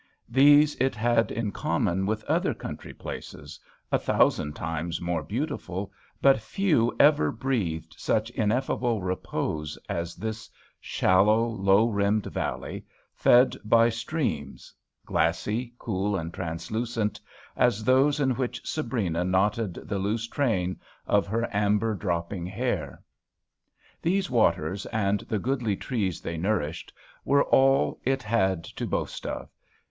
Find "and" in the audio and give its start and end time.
16.15-16.33, 24.87-25.19